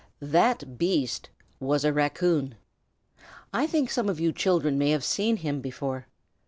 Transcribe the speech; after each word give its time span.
"That 0.19 0.79
beast" 0.79 1.29
was 1.59 1.85
a 1.85 1.93
raccoon. 1.93 2.55
I 3.53 3.67
think 3.67 3.91
some 3.91 4.09
of 4.09 4.19
you 4.19 4.31
children 4.33 4.75
may 4.79 4.89
have 4.89 5.03
seen 5.03 5.37
him 5.37 5.61
before. 5.61 6.07